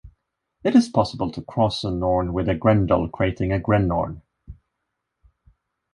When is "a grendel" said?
2.49-3.07